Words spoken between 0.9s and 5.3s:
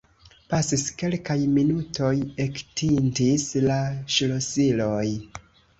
kelkaj minutoj; ektintis la ŝlosiloj.